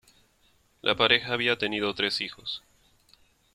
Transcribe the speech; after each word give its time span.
La 0.81 0.95
pareja 0.95 1.31
había 1.31 1.59
tenido 1.59 1.93
tres 1.93 2.21
hijos. 2.21 2.63